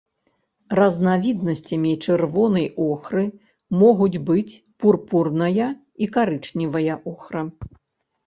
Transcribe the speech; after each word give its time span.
Разнавіднасцямі 0.77 1.91
чырвонай 2.05 2.63
охры 2.85 3.25
могуць 3.81 4.21
быць 4.29 4.57
пурпурная 4.85 5.67
і 6.07 6.07
карычневая 6.15 6.95
охра. 7.13 7.41